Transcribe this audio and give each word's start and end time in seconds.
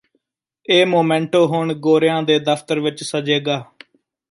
ਇਹ 0.67 0.85
ਮੋਮੈਂਟੋ 0.85 1.45
ਹੁਣ 1.47 1.73
ਗੋਰਿਆਂ 1.79 2.21
ਦੇ 2.23 2.39
ਦਫਤਰ 2.39 2.79
ਵਿੱਚ 2.79 3.03
ਸਜੇਗਾ 3.03 3.63